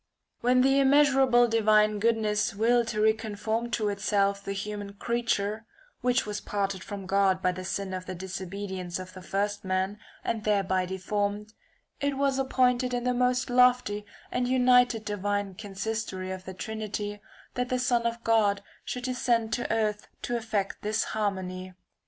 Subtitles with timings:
[0.39, 0.47] [i.
[0.47, 5.67] When the immeasurable divine goodness willed to reconform to itself the human creature
[6.01, 9.91] (which was parted from God by the sin of the disobedience of the first man,
[9.91, 11.53] [20~\ and thereby deformed),
[11.99, 17.21] it was appointed in the most lofty and united divine consistory of the Trinity
[17.53, 21.75] that the Son of God should descend to earth to effect this harmony.